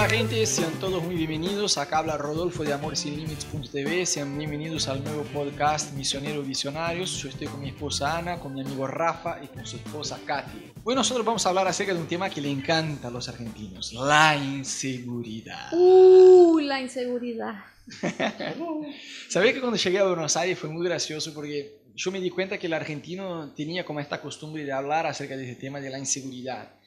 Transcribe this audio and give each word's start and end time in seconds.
Hola 0.00 0.08
gente, 0.08 0.46
sean 0.46 0.72
todos 0.80 1.04
muy 1.04 1.14
bienvenidos. 1.14 1.76
Acá 1.76 1.98
habla 1.98 2.16
Rodolfo 2.16 2.64
de 2.64 2.72
AmorSinLimits.tv. 2.72 4.06
Sean 4.06 4.38
bienvenidos 4.38 4.88
al 4.88 5.04
nuevo 5.04 5.24
podcast 5.24 5.92
Misioneros 5.92 6.48
Visionarios. 6.48 7.20
Yo 7.22 7.28
estoy 7.28 7.48
con 7.48 7.60
mi 7.60 7.68
esposa 7.68 8.16
Ana, 8.16 8.38
con 8.38 8.54
mi 8.54 8.62
amigo 8.62 8.86
Rafa 8.86 9.38
y 9.44 9.48
con 9.48 9.66
su 9.66 9.76
esposa 9.76 10.18
Katy. 10.24 10.72
Hoy 10.84 10.94
nosotros 10.94 11.26
vamos 11.26 11.44
a 11.44 11.50
hablar 11.50 11.68
acerca 11.68 11.92
de 11.92 12.00
un 12.00 12.08
tema 12.08 12.30
que 12.30 12.40
le 12.40 12.50
encanta 12.50 13.08
a 13.08 13.10
los 13.10 13.28
argentinos, 13.28 13.92
la 13.92 14.36
inseguridad. 14.36 15.70
Uh, 15.74 16.60
la 16.60 16.80
inseguridad. 16.80 17.62
Sabía 19.28 19.52
que 19.52 19.60
cuando 19.60 19.76
llegué 19.76 19.98
a 19.98 20.04
Buenos 20.04 20.34
Aires 20.34 20.58
fue 20.58 20.70
muy 20.70 20.86
gracioso 20.86 21.34
porque 21.34 21.82
yo 21.94 22.10
me 22.10 22.22
di 22.22 22.30
cuenta 22.30 22.56
que 22.56 22.68
el 22.68 22.72
argentino 22.72 23.52
tenía 23.52 23.84
como 23.84 24.00
esta 24.00 24.18
costumbre 24.18 24.64
de 24.64 24.72
hablar 24.72 25.04
acerca 25.06 25.36
de 25.36 25.50
este 25.50 25.60
tema 25.60 25.78
de 25.78 25.90
la 25.90 25.98
inseguridad. 25.98 26.79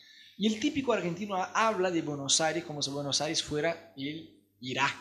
Y 0.44 0.48
el 0.48 0.60
típico 0.60 0.92
argentino 0.92 1.38
habla 1.38 1.90
de 1.90 2.02
Buenos 2.02 2.42
Aires 2.42 2.66
como 2.66 2.82
si 2.82 2.92
Buenos 2.92 3.22
Aires 3.22 3.42
fuera 3.42 3.94
el 3.96 4.44
Irak. 4.60 4.94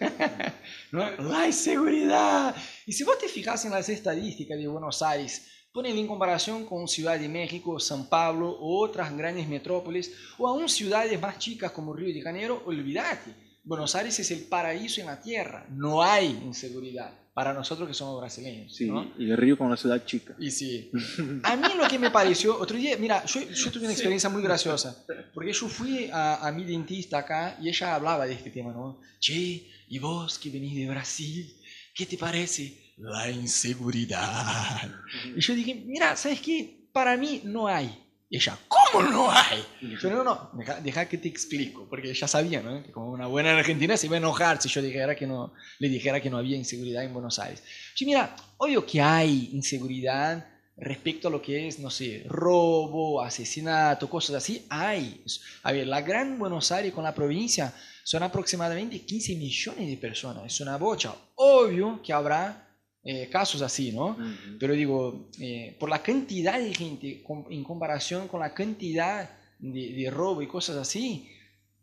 ¿No? 0.90 1.10
La 1.18 1.46
inseguridad. 1.46 2.56
Y 2.86 2.94
si 2.94 3.04
vos 3.04 3.18
te 3.18 3.28
fijas 3.28 3.62
en 3.66 3.72
las 3.72 3.90
estadísticas 3.90 4.56
de 4.56 4.66
Buenos 4.66 5.02
Aires, 5.02 5.66
ponen 5.70 5.98
en 5.98 6.06
comparación 6.06 6.64
con 6.64 6.88
Ciudad 6.88 7.18
de 7.18 7.28
México, 7.28 7.78
San 7.78 8.08
Pablo 8.08 8.48
o 8.48 8.82
otras 8.82 9.14
grandes 9.14 9.46
metrópolis, 9.46 10.14
o 10.38 10.48
aún 10.48 10.66
ciudades 10.66 11.20
más 11.20 11.38
chicas 11.38 11.72
como 11.72 11.92
Río 11.92 12.14
de 12.14 12.22
Janeiro, 12.22 12.62
olvídate 12.64 13.49
Buenos 13.62 13.94
Aires 13.94 14.18
es 14.18 14.30
el 14.30 14.40
paraíso 14.44 15.00
en 15.00 15.08
la 15.08 15.20
tierra, 15.20 15.66
no 15.70 16.02
hay 16.02 16.28
inseguridad 16.44 17.12
para 17.34 17.52
nosotros 17.52 17.88
que 17.88 17.94
somos 17.94 18.20
brasileños. 18.20 18.74
Sí, 18.74 18.90
y 19.18 19.30
el 19.30 19.36
Río 19.36 19.56
como 19.56 19.68
una 19.68 19.76
ciudad 19.76 20.04
chica. 20.04 20.34
Y 20.38 20.50
sí. 20.50 20.90
A 21.44 21.56
mí 21.56 21.68
lo 21.76 21.86
que 21.88 21.98
me 21.98 22.10
pareció, 22.10 22.58
otro 22.58 22.76
día, 22.76 22.96
mira, 22.98 23.24
yo, 23.24 23.40
yo 23.40 23.70
tuve 23.70 23.84
una 23.84 23.92
experiencia 23.92 24.28
muy 24.28 24.42
graciosa, 24.42 25.04
porque 25.32 25.52
yo 25.52 25.68
fui 25.68 26.10
a, 26.12 26.46
a, 26.46 26.52
mi 26.52 26.64
dentista 26.64 27.18
acá 27.18 27.56
y 27.60 27.68
ella 27.68 27.94
hablaba 27.94 28.26
de 28.26 28.34
este 28.34 28.50
tema, 28.50 28.72
¿no? 28.72 29.00
Che, 29.18 29.70
y 29.88 29.98
vos 29.98 30.38
que 30.38 30.50
venís 30.50 30.76
de 30.76 30.88
Brasil, 30.88 31.56
¿qué 31.94 32.06
te 32.06 32.18
parece? 32.18 32.94
La 32.98 33.30
inseguridad. 33.30 34.90
Y 35.34 35.40
yo 35.40 35.54
dije, 35.54 35.74
mira, 35.74 36.16
¿sabes 36.16 36.40
qué? 36.40 36.88
Para 36.92 37.16
mí 37.16 37.42
no 37.44 37.68
hay. 37.68 38.04
Y 38.28 38.36
ella, 38.36 38.58
¿cómo 38.68 38.79
no 38.98 39.30
hay? 39.30 39.64
Yo, 40.00 40.10
no, 40.10 40.24
no, 40.24 40.50
deja, 40.82 41.08
que 41.08 41.18
te 41.18 41.28
explico, 41.28 41.86
porque 41.88 42.10
ella 42.10 42.26
sabía, 42.26 42.62
¿no? 42.62 42.82
Que 42.82 42.90
como 42.90 43.10
una 43.10 43.26
buena 43.26 43.56
argentina 43.56 43.96
se 43.96 44.06
iba 44.06 44.16
a 44.16 44.18
enojar 44.18 44.60
si 44.60 44.68
yo 44.68 44.82
dijera 44.82 45.14
que 45.14 45.26
no, 45.26 45.52
le 45.78 45.88
dijera 45.88 46.20
que 46.20 46.30
no 46.30 46.38
había 46.38 46.56
inseguridad 46.56 47.04
en 47.04 47.12
Buenos 47.12 47.38
Aires. 47.38 47.62
Sí, 47.94 48.04
mira, 48.04 48.34
obvio 48.58 48.84
que 48.84 49.00
hay 49.00 49.50
inseguridad 49.52 50.46
respecto 50.76 51.28
a 51.28 51.30
lo 51.30 51.42
que 51.42 51.68
es, 51.68 51.78
no 51.78 51.90
sé, 51.90 52.24
robo, 52.26 53.22
asesinato, 53.22 54.08
cosas 54.08 54.36
así, 54.36 54.66
hay. 54.70 55.22
A 55.62 55.72
ver, 55.72 55.86
la 55.86 56.00
gran 56.00 56.38
Buenos 56.38 56.72
Aires 56.72 56.92
con 56.92 57.04
la 57.04 57.14
provincia 57.14 57.72
son 58.02 58.22
aproximadamente 58.22 59.02
15 59.02 59.36
millones 59.36 59.88
de 59.88 59.96
personas, 59.96 60.46
es 60.46 60.60
una 60.60 60.76
bocha. 60.78 61.14
Obvio 61.36 62.00
que 62.02 62.12
habrá 62.12 62.69
eh, 63.02 63.30
casos 63.30 63.62
así, 63.62 63.92
¿no? 63.92 64.16
Pero 64.58 64.74
digo, 64.74 65.30
eh, 65.38 65.74
por 65.80 65.88
la 65.88 66.02
cantidad 66.02 66.58
de 66.58 66.74
gente 66.74 67.24
en 67.48 67.64
comparación 67.64 68.28
con 68.28 68.40
la 68.40 68.52
cantidad 68.52 69.30
de, 69.58 70.10
robo 70.10 70.42
y 70.42 70.46
cosas 70.46 70.76
así, 70.76 71.28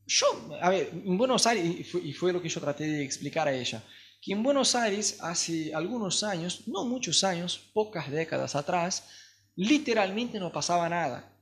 yo, 0.06 0.28
a 0.62 0.70
ver, 0.70 0.92
en 0.94 1.18
Buenos 1.18 1.48
Aires, 1.48 1.66
y 2.04 2.14
fue, 2.14 2.32
lo 2.32 2.42
que 2.42 2.50
yo 2.50 2.62
traté 2.62 2.86
de 2.86 3.04
explicar 3.04 3.48
a 3.48 3.54
ella, 3.54 3.84
que 4.22 4.34
en 4.34 4.44
Buenos 4.44 4.76
Aires 4.76 5.18
hace 5.22 5.74
algunos 5.74 6.24
años, 6.24 6.68
no 6.68 6.86
muchos 6.86 7.24
años, 7.24 7.60
pocas 7.74 8.12
décadas 8.12 8.56
atrás, 8.56 9.10
literalmente 9.56 10.40
no 10.40 10.52
pasaba 10.52 10.88
nada. 10.88 11.34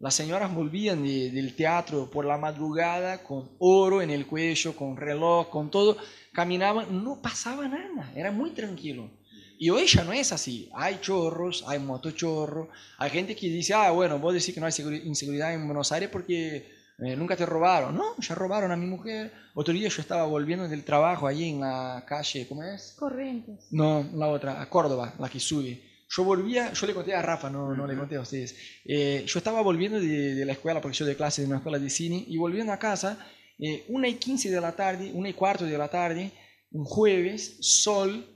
Las 0.00 0.14
señoras 0.14 0.54
volvían 0.54 1.04
del 1.04 1.54
teatro 1.54 2.10
por 2.10 2.24
la 2.24 2.38
madrugada 2.38 3.22
con 3.22 3.50
oro 3.58 4.00
en 4.00 4.08
el 4.08 4.26
cuello, 4.26 4.74
con 4.74 4.96
reloj, 4.96 5.50
con 5.50 5.70
todo, 5.70 5.98
caminaban, 6.32 7.04
no 7.04 7.20
pasaba 7.20 7.68
nada, 7.68 8.10
era 8.16 8.32
muy 8.32 8.50
tranquilo. 8.50 9.10
Y 9.58 9.68
hoy 9.68 9.86
ya 9.86 10.02
no 10.02 10.14
es 10.14 10.32
así. 10.32 10.70
Hay 10.72 11.00
chorros, 11.02 11.64
hay 11.68 11.80
motochorros, 11.80 12.68
hay 12.96 13.10
gente 13.10 13.36
que 13.36 13.50
dice, 13.50 13.74
ah, 13.74 13.90
bueno, 13.90 14.18
vos 14.18 14.32
decís 14.32 14.54
que 14.54 14.60
no 14.60 14.64
hay 14.64 14.72
inseguridad 15.04 15.52
en 15.52 15.66
Buenos 15.66 15.92
Aires 15.92 16.08
porque 16.10 16.72
eh, 16.98 17.14
nunca 17.14 17.36
te 17.36 17.44
robaron. 17.44 17.94
No, 17.94 18.16
ya 18.20 18.34
robaron 18.34 18.72
a 18.72 18.76
mi 18.76 18.86
mujer. 18.86 19.30
Otro 19.52 19.74
día 19.74 19.90
yo 19.90 20.00
estaba 20.00 20.24
volviendo 20.24 20.66
del 20.66 20.82
trabajo 20.82 21.26
allí 21.26 21.50
en 21.50 21.60
la 21.60 22.06
calle, 22.08 22.48
¿cómo 22.48 22.62
es? 22.62 22.94
Corrientes. 22.98 23.66
No, 23.70 24.08
la 24.14 24.28
otra, 24.28 24.62
a 24.62 24.70
Córdoba, 24.70 25.12
la 25.18 25.28
que 25.28 25.40
sube. 25.40 25.89
Yo 26.10 26.24
volvía, 26.24 26.72
yo 26.72 26.86
le 26.86 26.94
conté 26.94 27.14
a 27.14 27.22
Rafa, 27.22 27.48
no, 27.48 27.74
no 27.74 27.86
le 27.86 27.96
conté 27.96 28.16
a 28.16 28.20
ustedes. 28.20 28.56
Eh, 28.84 29.22
yo 29.26 29.38
estaba 29.38 29.62
volviendo 29.62 30.00
de, 30.00 30.34
de, 30.34 30.44
la 30.44 30.52
escuela, 30.52 30.80
porque 30.80 30.96
yo 30.96 31.06
de 31.06 31.14
clase 31.14 31.42
de 31.42 31.46
una 31.46 31.58
escuela 31.58 31.78
de 31.78 31.88
cine, 31.88 32.24
y 32.26 32.36
volviendo 32.36 32.72
a 32.72 32.78
casa, 32.78 33.18
eh, 33.58 33.84
una 33.88 34.08
y 34.08 34.14
quince 34.14 34.50
de 34.50 34.60
la 34.60 34.72
tarde, 34.72 35.12
una 35.14 35.28
y 35.28 35.34
cuarto 35.34 35.64
de 35.66 35.78
la 35.78 35.88
tarde, 35.88 36.32
un 36.72 36.84
jueves, 36.84 37.58
sol, 37.60 38.26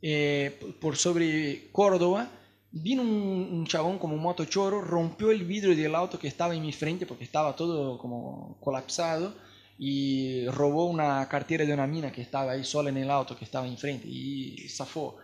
eh, 0.00 0.58
por 0.80 0.96
sobre 0.96 1.68
Córdoba, 1.72 2.30
vino 2.70 3.02
un, 3.02 3.66
chabón 3.66 3.98
como 3.98 4.14
un 4.14 4.22
motochoro, 4.22 4.80
rompió 4.80 5.30
el 5.30 5.44
vidrio 5.44 5.74
del 5.74 5.94
auto 5.94 6.18
que 6.18 6.28
estaba 6.28 6.54
en 6.54 6.62
mi 6.62 6.72
frente 6.72 7.06
porque 7.06 7.24
estaba 7.24 7.56
todo 7.56 7.98
como 7.98 8.58
colapsado 8.60 9.34
y 9.78 10.46
robó 10.48 10.86
una 10.86 11.26
cartera 11.28 11.64
de 11.64 11.72
una 11.72 11.86
mina 11.86 12.12
que 12.12 12.22
estaba 12.22 12.52
ahí 12.52 12.64
sola 12.64 12.90
en 12.90 12.98
el 12.98 13.10
auto 13.10 13.36
que 13.36 13.44
estaba 13.44 13.66
enfrente 13.66 14.06
y 14.08 14.68
zafó. 14.68 15.16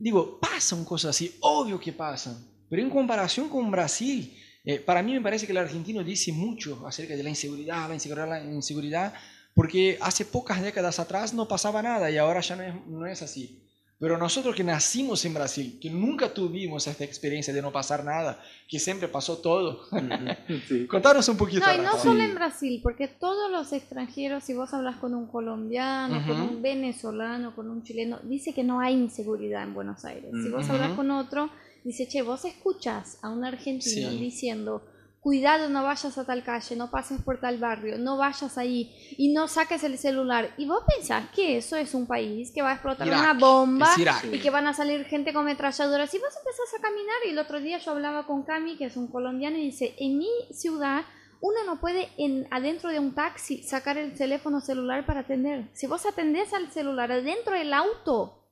Digo, 0.00 0.40
pasan 0.40 0.82
cosas 0.82 1.10
así, 1.10 1.36
obvio 1.40 1.78
que 1.78 1.92
pasan, 1.92 2.42
pero 2.70 2.80
en 2.80 2.88
comparación 2.88 3.50
con 3.50 3.70
Brasil, 3.70 4.34
eh, 4.64 4.78
para 4.78 5.02
mí 5.02 5.12
me 5.12 5.20
parece 5.20 5.44
que 5.44 5.52
el 5.52 5.58
argentino 5.58 6.02
dice 6.02 6.32
mucho 6.32 6.86
acerca 6.86 7.14
de 7.14 7.22
la 7.22 7.28
inseguridad, 7.28 7.86
la 7.86 7.92
inseguridad, 7.92 8.26
la 8.26 8.42
inseguridad, 8.42 9.12
porque 9.54 9.98
hace 10.00 10.24
pocas 10.24 10.62
décadas 10.62 10.98
atrás 10.98 11.34
no 11.34 11.46
pasaba 11.46 11.82
nada 11.82 12.10
y 12.10 12.16
ahora 12.16 12.40
ya 12.40 12.56
no 12.56 12.62
es, 12.62 12.86
no 12.86 13.06
es 13.06 13.20
así. 13.20 13.62
Pero 14.00 14.16
nosotros 14.16 14.56
que 14.56 14.64
nacimos 14.64 15.22
en 15.26 15.34
Brasil, 15.34 15.78
que 15.78 15.90
nunca 15.90 16.32
tuvimos 16.32 16.86
esta 16.86 17.04
experiencia 17.04 17.52
de 17.52 17.60
no 17.60 17.70
pasar 17.70 18.02
nada, 18.02 18.42
que 18.66 18.78
siempre 18.78 19.08
pasó 19.08 19.36
todo. 19.38 19.82
Contanos 20.88 21.28
un 21.28 21.36
poquito. 21.36 21.66
No, 21.66 21.74
y 21.74 21.84
no 21.84 21.98
solo 21.98 22.22
en 22.22 22.34
Brasil, 22.34 22.80
porque 22.82 23.08
todos 23.08 23.50
los 23.50 23.74
extranjeros, 23.74 24.42
si 24.44 24.54
vos 24.54 24.72
hablas 24.72 24.96
con 24.96 25.14
un 25.14 25.26
colombiano, 25.26 26.26
con 26.26 26.40
un 26.40 26.62
venezolano, 26.62 27.54
con 27.54 27.68
un 27.68 27.82
chileno, 27.82 28.18
dice 28.22 28.54
que 28.54 28.64
no 28.64 28.80
hay 28.80 28.94
inseguridad 28.94 29.64
en 29.64 29.74
Buenos 29.74 30.02
Aires. 30.06 30.30
Si 30.42 30.48
vos 30.48 30.66
hablas 30.70 30.92
con 30.92 31.10
otro, 31.10 31.50
dice, 31.84 32.08
che, 32.08 32.22
vos 32.22 32.46
escuchas 32.46 33.18
a 33.20 33.28
un 33.28 33.44
argentino 33.44 34.08
diciendo 34.12 34.82
cuidado, 35.20 35.68
no 35.68 35.82
vayas 35.82 36.16
a 36.16 36.24
tal 36.24 36.42
calle, 36.42 36.76
no 36.76 36.90
pases 36.90 37.20
por 37.22 37.38
tal 37.38 37.58
barrio, 37.58 37.98
no 37.98 38.16
vayas 38.16 38.56
ahí 38.56 38.94
y 39.18 39.32
no 39.32 39.48
saques 39.48 39.84
el 39.84 39.98
celular. 39.98 40.54
Y 40.56 40.66
vos 40.66 40.82
pensás 40.86 41.28
que 41.30 41.58
eso 41.58 41.76
es 41.76 41.94
un 41.94 42.06
país 42.06 42.50
que 42.54 42.62
va 42.62 42.70
a 42.70 42.72
explotar 42.74 43.06
una 43.06 43.34
bomba 43.34 43.94
y 44.32 44.38
que 44.38 44.50
van 44.50 44.66
a 44.66 44.74
salir 44.74 45.04
gente 45.04 45.32
con 45.32 45.44
metralladoras. 45.44 46.12
Y 46.14 46.18
vos 46.18 46.34
empezás 46.36 46.78
a 46.78 46.82
caminar 46.82 47.16
y 47.26 47.30
el 47.30 47.38
otro 47.38 47.60
día 47.60 47.78
yo 47.78 47.92
hablaba 47.92 48.26
con 48.26 48.42
Cami, 48.44 48.76
que 48.76 48.86
es 48.86 48.96
un 48.96 49.08
colombiano, 49.08 49.58
y 49.58 49.66
dice, 49.66 49.94
en 49.98 50.18
mi 50.18 50.30
ciudad 50.52 51.04
uno 51.42 51.64
no 51.64 51.80
puede 51.80 52.08
en, 52.18 52.46
adentro 52.50 52.90
de 52.90 52.98
un 52.98 53.14
taxi 53.14 53.62
sacar 53.62 53.96
el 53.98 54.14
teléfono 54.14 54.60
celular 54.60 55.06
para 55.06 55.20
atender. 55.20 55.68
Si 55.72 55.86
vos 55.86 56.04
atendés 56.06 56.52
al 56.52 56.70
celular 56.70 57.12
adentro 57.12 57.54
del 57.54 57.72
auto, 57.72 58.46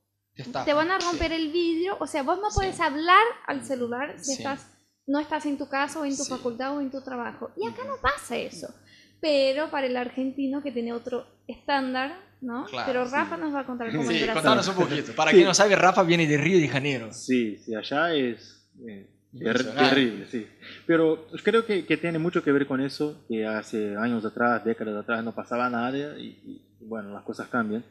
te 0.65 0.73
van 0.73 0.91
a 0.91 0.99
romper 0.99 1.31
el 1.31 1.51
vidrio. 1.51 1.97
O 1.99 2.07
sea, 2.07 2.23
vos 2.23 2.39
no 2.41 2.49
puedes 2.53 2.79
hablar 2.79 3.23
al 3.45 3.63
celular 3.63 4.15
si 4.19 4.33
estás 4.33 4.67
no 5.09 5.19
estás 5.19 5.45
en 5.47 5.57
tu 5.57 5.67
casa 5.67 5.99
o 5.99 6.05
en 6.05 6.15
tu 6.15 6.23
facultad 6.23 6.77
o 6.77 6.81
en 6.81 6.91
tu 6.91 7.01
trabajo. 7.01 7.51
Y 7.57 7.67
acá 7.67 7.83
no 7.83 7.95
pasa 7.99 8.37
eso. 8.37 8.73
Pero 9.19 9.69
para 9.71 9.87
el 9.87 9.97
argentino 9.97 10.61
que 10.61 10.71
tiene 10.71 10.93
otro 10.93 11.25
estándar, 11.47 12.15
¿no? 12.41 12.67
Pero 12.85 13.05
Rafa 13.05 13.35
nos 13.35 13.53
va 13.53 13.61
a 13.61 13.65
contar 13.65 13.91
cómo 13.91 14.09
sí, 14.09 14.25
contanos 14.31 14.67
un 14.67 14.75
poquito. 14.75 15.13
Para 15.13 15.31
quien 15.31 15.45
no 15.45 15.53
sabe, 15.53 15.75
Rafa 15.75 16.03
viene 16.03 16.27
de 16.27 16.37
Río 16.37 16.59
de 16.59 16.67
Janeiro. 16.67 17.11
Sí, 17.11 17.57
sí, 17.57 17.73
allá 17.73 18.13
es 18.13 18.69
eh, 18.87 19.07
terrible, 19.33 20.27
sí. 20.29 20.47
Pero 20.85 21.27
creo 21.43 21.65
que, 21.65 21.85
que, 21.85 21.97
tiene 21.97 22.19
mucho 22.19 22.43
que 22.43 22.51
ver 22.51 22.67
con 22.67 22.79
eso, 22.79 23.25
que 23.27 23.47
hace 23.47 23.97
años 23.97 24.23
atrás, 24.23 24.63
décadas 24.63 24.95
atrás, 24.95 25.23
no 25.23 25.33
pasaba 25.33 25.69
nada 25.71 26.19
y, 26.19 26.61
bueno, 26.81 27.11
las 27.11 27.23
cosas 27.23 27.47
cambian. 27.47 27.83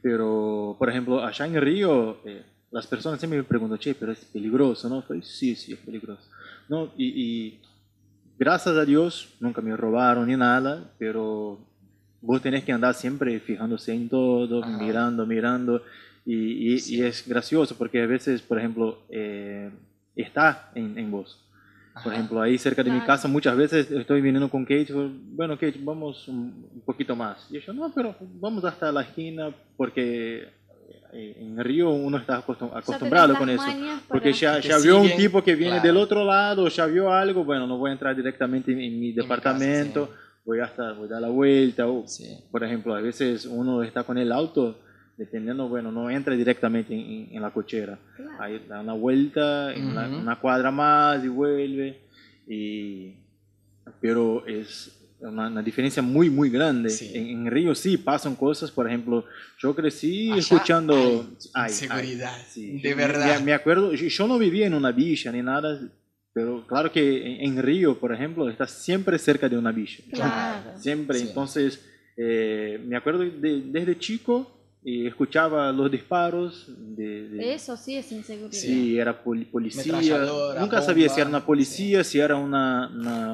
Pero, 0.00 0.76
por 0.78 0.88
ejemplo, 0.88 1.22
allá 1.24 1.44
en 1.44 1.60
Río, 1.60 2.18
eh, 2.24 2.44
las 2.70 2.86
personas 2.86 3.20
siempre 3.20 3.38
me 3.38 3.44
preguntan, 3.44 3.78
che, 3.78 3.94
pero 3.94 4.12
es 4.12 4.24
peligroso, 4.24 4.88
¿no? 4.88 5.04
sí, 5.22 5.54
sí, 5.54 5.74
es 5.74 5.78
peligroso. 5.80 6.28
¿No? 6.72 6.90
Y, 6.96 7.58
gracias 8.38 8.74
a 8.74 8.84
Dios 8.86 9.34
nunca 9.40 9.60
me 9.60 9.76
robaron 9.76 10.26
ni 10.26 10.36
nada, 10.36 10.90
pero 10.98 11.58
vos 12.22 12.40
tenés 12.40 12.64
que 12.64 12.72
andar 12.72 12.94
siempre 12.94 13.38
fijándose 13.40 13.92
en 13.92 14.08
todo, 14.08 14.64
mirando, 14.66 15.26
mirando. 15.26 15.82
Y, 16.24 16.72
y, 16.96 17.02
es 17.02 17.28
gracioso 17.28 17.76
porque 17.76 18.00
a 18.00 18.06
veces, 18.06 18.40
por 18.40 18.58
ejemplo, 18.58 19.02
eh, 19.10 19.70
está 20.16 20.70
en, 20.74 20.98
en 20.98 21.10
vos. 21.10 21.38
Por 22.02 22.14
ejemplo, 22.14 22.40
ahí 22.40 22.56
cerca 22.56 22.82
de 22.82 22.90
mi 22.90 23.00
casa 23.00 23.28
muchas 23.28 23.54
veces 23.54 23.90
estoy 23.90 24.22
viniendo 24.22 24.48
con 24.48 24.64
Kate, 24.64 24.88
bueno 24.92 25.58
Kate, 25.58 25.78
vamos 25.78 26.26
un, 26.26 26.82
poquito 26.86 27.14
más. 27.14 27.46
Y 27.50 27.60
yo, 27.60 27.74
no, 27.74 27.92
pero 27.94 28.16
vamos 28.40 28.64
hasta 28.64 28.90
la 28.90 29.02
esquina 29.02 29.50
porque 29.76 30.48
eh, 31.12 31.36
en 31.40 31.62
Río 31.62 31.90
uno 31.90 32.16
está 32.16 32.38
acostumbrado 32.38 33.36
con 33.36 33.50
eso, 33.50 33.66
porque 34.08 34.32
ya, 34.32 34.58
ya 34.60 34.78
vio 34.78 34.98
un 34.98 35.10
tipo 35.14 35.42
que 35.42 35.54
viene 35.54 35.78
del 35.80 35.98
otro 35.98 36.24
lado, 36.24 36.68
ya 36.68 36.86
vio 36.86 37.12
algo, 37.12 37.44
bueno, 37.44 37.66
no 37.66 37.76
voy 37.76 37.90
a 37.90 37.92
entrar 37.92 38.16
directamente 38.16 38.72
en, 38.72 38.98
mi 38.98 39.12
departamento, 39.12 40.10
voy 40.44 40.60
hasta, 40.60 40.92
voy 40.92 41.08
a 41.08 41.12
dar 41.12 41.22
la 41.22 41.28
vuelta, 41.28 41.86
o, 41.86 42.04
por 42.50 42.64
ejemplo, 42.64 42.94
a 42.94 43.02
veces 43.02 43.44
uno 43.44 43.82
está 43.82 44.04
con 44.04 44.16
el 44.16 44.32
auto, 44.32 44.78
dependiendo, 45.18 45.68
bueno, 45.68 45.92
no 45.92 46.08
entra 46.08 46.34
directamente 46.34 46.94
en, 46.94 47.42
la 47.42 47.50
cochera, 47.50 47.98
ahí 48.38 48.64
da 48.66 48.80
una 48.80 48.94
vuelta, 48.94 49.74
en 49.74 49.88
una 49.88 50.40
cuadra 50.40 50.70
más 50.70 51.22
y 51.22 51.28
vuelve, 51.28 52.00
y, 52.48 53.16
pero 54.00 54.46
es 54.46 55.01
una, 55.22 55.62
diferencia 55.62 56.02
muy, 56.02 56.30
muy 56.30 56.50
grande. 56.50 56.92
En, 57.14 57.50
Río 57.50 57.74
sí 57.74 57.96
pasan 57.96 58.34
cosas, 58.34 58.70
por 58.70 58.86
ejemplo, 58.86 59.24
yo 59.58 59.74
crecí 59.74 60.30
escuchando... 60.32 61.26
Hay, 61.54 61.70
seguridad, 61.70 62.36
de 62.54 62.94
verdad. 62.94 63.40
Me, 63.40 63.52
acuerdo, 63.52 63.92
yo, 63.94 64.28
no 64.28 64.38
vivía 64.38 64.66
en 64.66 64.74
una 64.74 64.92
villa 64.92 65.32
ni 65.32 65.42
nada, 65.42 65.80
pero 66.32 66.66
claro 66.66 66.90
que 66.90 67.44
en, 67.44 67.62
Río, 67.62 67.98
por 67.98 68.12
ejemplo, 68.12 68.48
está 68.48 68.66
siempre 68.66 69.18
cerca 69.18 69.48
de 69.48 69.56
una 69.56 69.72
villa. 69.72 69.98
Claro. 70.12 70.78
Siempre, 70.78 71.20
entonces, 71.20 71.84
eh, 72.16 72.80
me 72.86 72.96
acuerdo 72.96 73.24
desde 73.24 73.98
chico 73.98 74.61
y 74.84 75.06
escuchaba 75.06 75.70
los 75.70 75.90
disparos. 75.90 76.66
De, 76.68 77.54
Eso 77.54 77.76
sí 77.76 77.96
es 77.96 78.10
inseguridad. 78.10 78.58
Sí, 78.58 78.98
era 78.98 79.22
policía. 79.22 80.18
Nunca 80.58 80.82
sabía 80.82 81.08
si 81.08 81.20
era 81.20 81.28
una 81.28 81.44
policía, 81.44 82.02
si 82.02 82.18
era 82.18 82.36
una, 82.36 82.88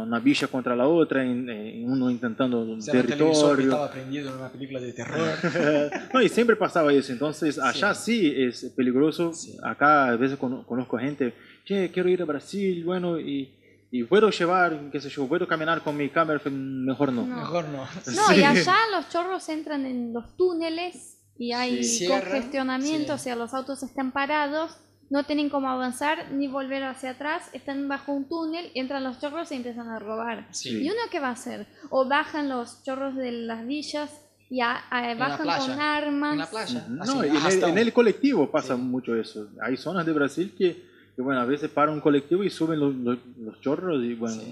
una, 0.04 0.18
villa 0.20 0.46
contra 0.48 0.76
la 0.76 0.86
otra, 0.86 1.24
en, 1.24 1.84
uno 1.88 2.10
intentando 2.10 2.60
un 2.60 2.84
territorio. 2.84 3.64
estaba 3.64 3.90
prendido 3.90 4.30
en 4.30 4.36
una 4.36 4.50
película 4.50 4.80
de 4.80 4.92
terror. 4.92 5.28
no, 6.12 6.20
y 6.20 6.28
siempre 6.28 6.54
pasaba 6.54 6.92
eso. 6.92 7.12
Entonces, 7.12 7.58
allá 7.58 7.94
sí, 7.94 8.32
es 8.36 8.72
peligroso. 8.76 9.32
Acá 9.62 10.08
a 10.08 10.16
veces 10.16 10.38
conozco 10.38 10.98
gente, 10.98 11.32
que 11.64 11.90
quiero 11.90 12.10
ir 12.10 12.20
a 12.20 12.26
Brasil, 12.26 12.84
bueno, 12.84 13.18
y 13.18 13.54
y 13.90 14.04
puedo 14.04 14.28
llevar, 14.28 14.90
qué 14.92 15.00
sé 15.00 15.08
yo, 15.08 15.26
puedo 15.26 15.48
caminar 15.48 15.82
con 15.82 15.96
mi 15.96 16.10
cámara, 16.10 16.38
mejor 16.50 17.10
no. 17.10 17.24
Mejor 17.24 17.64
no. 17.68 17.88
No, 18.14 18.36
y 18.36 18.42
allá 18.42 18.76
los 18.92 19.08
chorros 19.08 19.48
entran 19.48 19.86
en 19.86 20.12
los 20.12 20.36
túneles 20.36 21.17
y 21.38 21.52
hay 21.52 21.80
congestionamiento, 22.06 23.14
o 23.14 23.18
sea, 23.18 23.36
los 23.36 23.54
autos 23.54 23.82
están 23.82 24.10
parados, 24.12 24.76
no 25.08 25.24
tienen 25.24 25.48
cómo 25.48 25.68
avanzar 25.68 26.32
ni 26.32 26.48
volver 26.48 26.82
hacia 26.84 27.10
atrás, 27.10 27.48
están 27.52 27.88
bajo 27.88 28.12
un 28.12 28.28
túnel, 28.28 28.70
entran 28.74 29.04
los 29.04 29.20
chorros 29.20 29.50
y 29.52 29.54
empiezan 29.54 29.88
a 29.88 29.98
robar. 29.98 30.48
¿Y 30.64 30.90
uno 30.90 31.00
qué 31.10 31.20
va 31.20 31.28
a 31.28 31.32
hacer? 31.32 31.66
O 31.90 32.06
bajan 32.06 32.48
los 32.48 32.82
chorros 32.82 33.14
de 33.14 33.32
las 33.32 33.66
villas 33.66 34.10
y 34.50 34.60
bajan 34.60 35.38
con 35.38 35.80
armas. 35.80 36.32
En 36.32 36.38
la 36.38 36.46
playa. 36.50 36.86
No, 36.88 37.22
en 37.22 37.78
el, 37.78 37.92
colectivo 37.92 38.50
pasa 38.50 38.76
mucho 38.76 39.14
eso. 39.14 39.48
Hay 39.62 39.76
zonas 39.76 40.04
de 40.04 40.12
Brasil 40.12 40.54
que, 40.56 40.84
bueno, 41.16 41.40
a 41.40 41.44
veces 41.44 41.70
para 41.70 41.90
un 41.90 42.00
colectivo 42.00 42.42
y 42.44 42.50
suben 42.50 42.80
los, 42.80 43.60
chorros 43.60 44.02
y 44.04 44.14
bueno, 44.14 44.42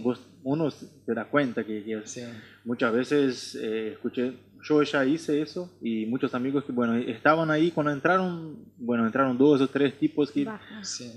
uno 0.44 0.70
se 0.70 0.88
da 1.06 1.24
cuenta 1.24 1.64
que, 1.64 2.00
muchas 2.64 2.92
veces 2.92 3.54
eh, 3.60 3.92
escuché 3.92 4.32
yo 4.62 4.82
ya 4.82 5.04
hice 5.04 5.40
eso 5.40 5.70
y 5.80 6.06
muchos 6.06 6.34
amigos 6.34 6.64
que, 6.64 6.72
bueno, 6.72 6.96
estaban 6.96 7.50
ahí 7.50 7.70
cuando 7.70 7.92
entraron, 7.92 8.56
bueno, 8.78 9.06
entraron 9.06 9.38
dos 9.38 9.60
o 9.60 9.68
tres 9.68 9.98
tipos 9.98 10.30
que, 10.30 10.48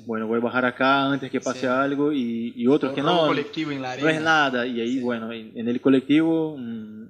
bueno, 0.05 0.27
voy 0.27 0.37
a 0.39 0.41
bajar 0.41 0.65
acá 0.65 1.11
antes 1.11 1.31
que 1.31 1.41
pase 1.41 1.67
algo 1.67 2.11
y, 2.11 2.53
y 2.55 2.67
otros 2.67 2.93
que 2.93 3.01
no, 3.01 3.27
colectivo 3.27 3.71
en 3.71 3.81
la 3.81 3.91
arena. 3.91 4.09
no 4.09 4.15
es 4.15 4.21
nada. 4.21 4.67
Y 4.67 4.81
ahí, 4.81 4.99
bueno, 4.99 5.31
en, 5.31 5.67
el 5.67 5.81
colectivo, 5.81 6.53
un, 6.53 7.09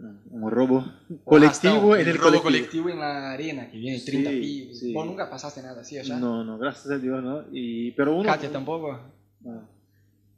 robo 0.49 0.85
colectivo 1.25 1.95
en 1.95 2.07
el 2.07 2.17
robo 2.17 2.41
colectivo. 2.41 2.89
en 2.89 2.99
la 2.99 3.31
arena, 3.31 3.69
que 3.69 3.77
viene 3.77 3.99
30 3.99 4.29
pibes. 4.29 4.93
Vos 4.93 5.05
nunca 5.05 5.29
pasaste 5.29 5.61
nada 5.61 5.81
así 5.81 5.97
allá. 5.97 6.17
No, 6.17 6.43
no, 6.43 6.57
gracias 6.57 6.89
a 6.91 6.97
Dios, 6.97 7.21
¿no? 7.21 7.43
Y, 7.51 7.91
pero 7.91 8.15
uno... 8.15 8.29
Katia 8.29 8.51
tampoco. 8.51 8.99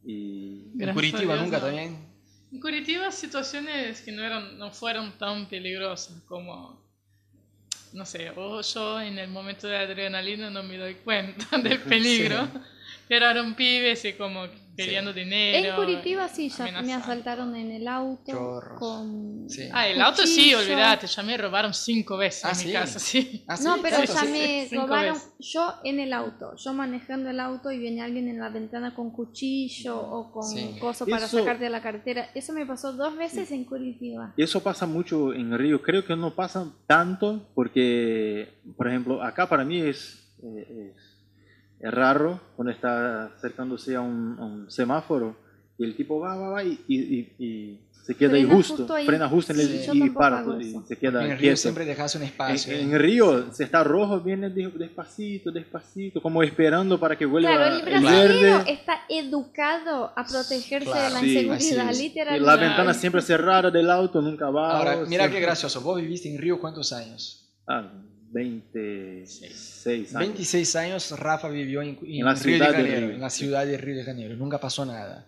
Y... 0.04 0.72
En 0.80 0.94
Curitiba 0.94 1.36
nunca 1.36 1.60
también. 1.60 2.11
En 2.52 2.60
Curitiba 2.60 3.12
situaciones 3.12 4.02
que 4.02 4.12
no, 4.12 4.24
eran, 4.24 4.58
no 4.58 4.72
fueron 4.72 5.18
tan 5.18 5.48
peligrosas 5.48 6.22
como, 6.28 6.84
no 7.94 8.06
sé, 8.06 8.30
o 8.36 8.62
yo 8.62 9.00
en 9.00 9.18
el 9.20 9.30
momento 9.30 9.68
de 9.68 9.78
adrenalina 9.78 10.50
no 10.50 10.62
me 10.62 10.78
doy 10.78 10.96
cuenta 10.96 11.58
del 11.58 11.80
peligro, 11.80 12.50
eran 13.16 13.56
pibes 13.56 14.06
y 14.06 14.14
como 14.14 14.48
queriendo 14.76 15.14
dinero. 15.14 15.70
En 15.70 15.76
Curitiba 15.76 16.28
sí, 16.28 16.50
ya 16.50 16.82
me 16.82 16.94
asaltaron 16.94 17.56
en 17.56 17.72
el 17.72 17.88
auto 17.88 18.62
con 18.78 19.48
Ah, 19.74 19.88
el 19.88 20.02
auto 20.02 20.26
sí, 20.26 20.54
olvídate, 20.54 21.08
ya 21.08 21.24
me 21.24 21.38
robaron 21.38 21.74
cinco 21.74 22.18
veces 22.18 22.46
ah, 22.46 22.52
en 22.52 22.68
mi 22.68 22.74
casa, 22.74 23.00
sí. 23.00 23.44
Ah, 23.48 23.58
no, 23.64 23.78
pero 23.82 24.04
ya 24.04 24.24
me 24.24 24.68
robaron 24.72 25.18
yo 25.40 25.74
en 25.84 26.00
el 26.00 26.14
auto, 26.14 26.56
yo 26.56 26.74
manejando 26.74 27.30
el 27.30 27.40
auto 27.40 27.72
y 27.72 27.80
viene 27.80 28.02
alguien 28.02 28.28
en 28.28 28.40
la 28.40 28.50
ventana 28.50 28.94
con 28.96 29.12
cuchillo 29.12 30.00
o 30.00 30.32
con 30.32 30.80
coso 30.80 31.06
para 31.06 31.28
sacarte 31.28 31.66
de 31.66 31.70
la 31.70 31.82
carretera. 31.82 32.30
Eso 32.34 32.54
me 32.54 32.66
pasó 32.66 32.94
dos 32.94 33.16
veces 33.18 33.52
en 33.52 33.66
Curitiba. 33.66 34.34
Eso 34.38 34.62
pasa 34.62 34.86
mucho 34.86 35.34
en 35.34 35.58
Río, 35.58 35.82
creo 35.82 36.06
que 36.06 36.16
no 36.16 36.34
pasa 36.34 36.72
tanto 36.88 37.50
porque, 37.54 38.62
por 38.78 38.88
ejemplo, 38.88 39.22
acá 39.22 39.50
para 39.50 39.66
mí 39.66 39.82
es, 39.82 40.34
eh, 40.44 40.94
es 40.96 41.11
raro 41.90 42.40
cuando 42.56 42.72
está 42.72 43.26
acercándose 43.26 43.96
a 43.96 44.02
un, 44.02 44.66
semáforo 44.70 45.36
y 45.78 45.84
el 45.84 45.96
tipo 45.96 46.20
va, 46.20 46.36
va, 46.36 46.50
va 46.50 46.64
y, 46.64 46.80
y, 46.88 47.80
se 48.04 48.16
queda 48.16 48.36
ahí 48.36 48.44
justo, 48.44 48.88
frena 49.06 49.30
justo 49.30 49.54
en 49.54 49.60
el 49.60 49.90
y 49.94 50.10
para 50.10 50.44
y 50.60 50.76
se 50.88 50.98
queda 50.98 51.24
En 51.24 51.38
Río 51.38 51.56
siempre 51.56 51.86
dejas 51.86 52.16
un 52.16 52.24
espacio. 52.24 52.76
En, 52.76 52.98
Río, 52.98 53.54
si 53.54 53.64
está 53.64 53.84
rojo, 53.84 54.20
viene 54.20 54.50
despacito, 54.50 55.52
despacito, 55.52 56.20
como 56.20 56.42
esperando 56.42 57.00
para 57.00 57.16
que 57.16 57.28
vuelva 57.28 57.52
claro, 57.52 57.76
el, 57.76 57.94
el 57.94 58.04
verde. 58.04 58.72
está 58.72 59.02
educado 59.08 60.12
a 60.16 60.26
protegerse 60.26 60.90
de 60.90 61.10
la 61.12 61.26
inseguridad, 61.26 61.94
literalmente. 61.94 62.46
la 62.46 62.56
ventana 62.56 62.94
siempre 62.96 63.22
cerrada 63.22 63.70
del 63.70 63.90
auto, 63.92 64.20
nunca 64.20 64.50
va. 64.50 64.80
Ahora, 64.80 65.06
mira 65.08 65.30
qué 65.30 65.40
gracioso. 65.40 65.82
¿Vos 65.82 66.02
viviste 66.02 66.34
en 66.34 66.42
Río 66.42 66.60
cuántos 66.60 66.92
años? 66.94 67.54
Ah, 67.68 67.88
26 68.32 69.88
años. 69.88 70.14
26 70.14 70.76
años 70.78 71.20
Rafa 71.20 71.50
vivió 71.50 71.82
en, 71.82 71.98
la 72.24 72.34
Río 72.34 72.60
de 72.60 72.66
Janeiro, 72.66 73.10
en 73.10 73.20
la 73.20 73.30
ciudad 73.30 73.66
de 73.66 73.78
Río 73.78 73.98
de 73.98 74.04
Janeiro. 74.04 74.36
Nunca 74.36 74.60
pasó 74.60 74.86
nada. 74.86 75.28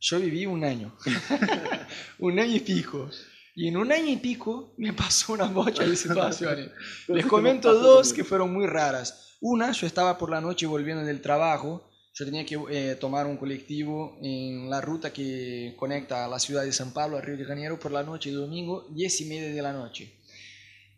Yo 0.00 0.20
viví 0.20 0.46
un 0.46 0.64
año. 0.64 0.94
un 2.18 2.38
año 2.38 2.54
y 2.56 2.60
pico. 2.60 3.10
Y 3.56 3.68
en 3.68 3.76
un 3.76 3.90
año 3.92 4.08
y 4.08 4.16
pico 4.16 4.74
me 4.76 4.92
pasó 4.92 5.32
una 5.32 5.46
bocha 5.46 5.84
de 5.84 5.96
situaciones. 5.96 6.70
Les 7.08 7.26
comento 7.26 7.72
dos 7.72 8.12
que 8.12 8.24
fueron 8.24 8.52
muy 8.52 8.66
raras. 8.66 9.36
Una, 9.40 9.72
yo 9.72 9.86
estaba 9.86 10.16
por 10.18 10.30
la 10.30 10.40
noche 10.40 10.66
volviendo 10.66 11.04
del 11.04 11.20
trabajo. 11.20 11.90
Yo 12.14 12.24
tenía 12.24 12.46
que 12.46 12.58
eh, 12.70 12.96
tomar 12.96 13.26
un 13.26 13.36
colectivo 13.36 14.18
en 14.22 14.70
la 14.70 14.80
ruta 14.80 15.12
que 15.12 15.74
conecta 15.76 16.24
a 16.24 16.28
la 16.28 16.38
ciudad 16.38 16.62
de 16.62 16.72
San 16.72 16.92
Pablo 16.92 17.16
a 17.16 17.20
Río 17.20 17.36
de 17.36 17.44
Janeiro 17.44 17.78
por 17.78 17.90
la 17.90 18.04
noche, 18.04 18.30
domingo, 18.30 18.86
10 18.90 19.20
y 19.22 19.24
media 19.24 19.50
de 19.50 19.62
la 19.62 19.72
noche. 19.72 20.12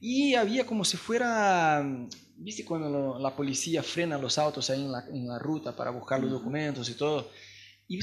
Y 0.01 0.35
había 0.35 0.67
como 0.67 0.85
si 0.85 0.97
fuera, 0.97 1.85
viste 2.37 2.65
cuando 2.65 3.19
la 3.19 3.35
policía 3.35 3.83
frena 3.83 4.19
los 4.19 4.39
autos 4.39 4.69
ahí 4.71 4.83
en 4.83 4.93
la, 4.93 5.05
en 5.09 5.27
la 5.27 5.39
ruta 5.39 5.75
para 5.75 5.91
buscar 5.91 6.21
los 6.21 6.31
documentos 6.31 6.89
y 6.91 6.95
todo. 6.95 7.31
Y 7.89 8.01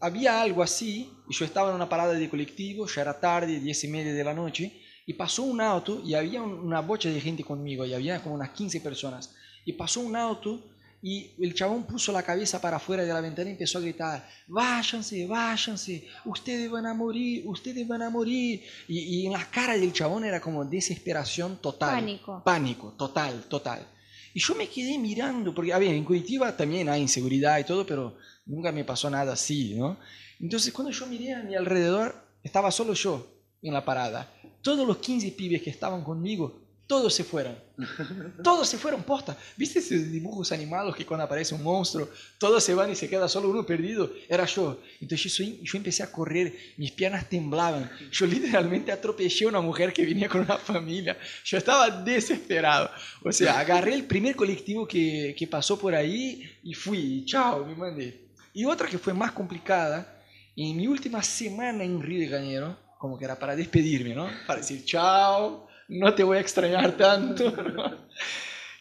había 0.00 0.40
algo 0.40 0.62
así, 0.62 1.10
y 1.28 1.34
yo 1.34 1.44
estaba 1.44 1.70
en 1.70 1.76
una 1.76 1.88
parada 1.88 2.14
de 2.14 2.28
colectivo, 2.28 2.86
ya 2.86 3.02
era 3.02 3.20
tarde, 3.20 3.60
diez 3.60 3.82
y 3.84 3.88
media 3.88 4.12
de 4.12 4.24
la 4.24 4.34
noche, 4.34 4.80
y 5.06 5.14
pasó 5.14 5.42
un 5.42 5.60
auto 5.60 6.02
y 6.04 6.14
había 6.14 6.42
una 6.42 6.80
bocha 6.80 7.08
de 7.08 7.20
gente 7.20 7.44
conmigo, 7.44 7.84
y 7.84 7.94
había 7.94 8.22
como 8.22 8.34
unas 8.34 8.50
15 8.50 8.80
personas. 8.80 9.34
Y 9.64 9.72
pasó 9.74 10.00
un 10.00 10.16
auto 10.16 10.64
y 11.00 11.30
el 11.38 11.54
chabón 11.54 11.84
puso 11.84 12.10
la 12.10 12.24
cabeza 12.24 12.60
para 12.60 12.78
afuera 12.78 13.04
de 13.04 13.12
la 13.12 13.20
ventana 13.20 13.48
y 13.48 13.52
empezó 13.52 13.78
a 13.78 13.82
gritar, 13.82 14.28
váyanse, 14.48 15.26
váyanse, 15.26 16.08
ustedes 16.24 16.68
van 16.68 16.86
a 16.86 16.94
morir, 16.94 17.44
ustedes 17.46 17.86
van 17.86 18.02
a 18.02 18.10
morir. 18.10 18.64
Y, 18.88 19.26
en 19.26 19.32
la 19.32 19.48
cara 19.48 19.78
del 19.78 19.92
chabón 19.92 20.24
era 20.24 20.40
como 20.40 20.64
desesperación 20.64 21.58
total. 21.58 21.90
Pánico. 21.90 22.42
Pánico, 22.44 22.94
total, 22.98 23.44
total. 23.44 23.86
Y 24.34 24.40
yo 24.40 24.54
me 24.56 24.68
quedé 24.68 24.98
mirando, 24.98 25.54
porque, 25.54 25.72
a 25.72 25.78
ver, 25.78 25.94
en 25.94 26.04
Curitiba 26.04 26.56
también 26.56 26.88
hay 26.88 27.00
inseguridad 27.02 27.58
y 27.58 27.64
todo, 27.64 27.86
pero 27.86 28.16
nunca 28.46 28.72
me 28.72 28.84
pasó 28.84 29.08
nada 29.08 29.34
así, 29.34 29.74
¿no? 29.74 29.98
Entonces, 30.40 30.72
cuando 30.72 30.92
yo 30.92 31.06
miré 31.06 31.34
a 31.34 31.42
mi 31.42 31.54
alrededor, 31.54 32.14
estaba 32.42 32.70
solo 32.72 32.94
yo 32.94 33.26
en 33.62 33.72
la 33.72 33.84
parada. 33.84 34.32
Todos 34.62 34.86
los 34.86 34.98
15 34.98 35.30
pibes 35.32 35.62
que 35.62 35.70
estaban 35.70 36.02
conmigo 36.02 36.67
todos 36.88 37.14
se 37.14 37.22
fueron. 37.22 37.54
Todos 38.42 38.66
se 38.66 38.78
fueron 38.78 39.02
posta. 39.02 39.36
¿Viste 39.56 39.78
esos 39.78 40.10
dibujos 40.10 40.50
animados 40.52 40.96
que 40.96 41.04
cuando 41.04 41.24
aparece 41.24 41.54
un 41.54 41.62
monstruo, 41.62 42.08
todos 42.38 42.64
se 42.64 42.74
van 42.74 42.90
y 42.90 42.96
se 42.96 43.08
queda 43.08 43.28
solo 43.28 43.50
uno 43.50 43.64
perdido? 43.64 44.10
Era 44.26 44.46
yo. 44.46 44.80
Entonces 45.00 45.36
yo, 45.36 45.44
yo 45.62 45.76
empecé 45.76 46.02
a 46.02 46.10
correr, 46.10 46.56
mis 46.78 46.90
piernas 46.90 47.28
temblaban. 47.28 47.88
Yo 48.10 48.26
literalmente 48.26 48.90
atropellé 48.90 49.44
a 49.44 49.48
una 49.50 49.60
mujer 49.60 49.92
que 49.92 50.04
venía 50.04 50.28
con 50.28 50.40
una 50.40 50.56
familia. 50.56 51.16
Yo 51.44 51.58
estaba 51.58 51.90
desesperado. 51.90 52.90
O 53.22 53.30
sea, 53.30 53.60
agarré 53.60 53.94
el 53.94 54.06
primer 54.06 54.34
colectivo 54.34 54.88
que, 54.88 55.36
que 55.38 55.46
pasó 55.46 55.78
por 55.78 55.94
ahí 55.94 56.42
y 56.64 56.72
fui. 56.72 57.22
chao, 57.26 57.66
me 57.66 57.76
mandé. 57.76 58.28
Y 58.54 58.64
otra 58.64 58.88
que 58.88 58.98
fue 58.98 59.12
más 59.12 59.32
complicada, 59.32 60.22
en 60.56 60.74
mi 60.74 60.88
última 60.88 61.22
semana 61.22 61.84
en 61.84 62.02
Río 62.02 62.20
de 62.20 62.28
Janeiro, 62.28 62.78
como 62.98 63.18
que 63.18 63.26
era 63.26 63.38
para 63.38 63.54
despedirme, 63.54 64.14
¿no? 64.14 64.28
Para 64.46 64.60
decir 64.60 64.84
chao 64.86 65.67
no 65.88 66.14
te 66.14 66.22
voy 66.22 66.38
a 66.38 66.40
extrañar 66.40 66.96
tanto. 66.96 67.52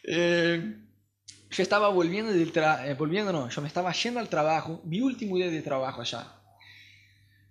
Eh, 0.09 0.77
yo 1.49 1.63
estaba 1.63 1.89
volviendo 1.89 2.31
del 2.31 2.53
eh, 2.55 2.95
volviendo 2.97 3.33
no, 3.33 3.49
yo 3.49 3.61
me 3.61 3.67
estaba 3.67 3.91
yendo 3.91 4.21
al 4.21 4.29
trabajo, 4.29 4.79
mi 4.85 5.01
último 5.01 5.35
día 5.35 5.49
de 5.49 5.61
trabajo 5.61 5.99
allá. 5.99 6.31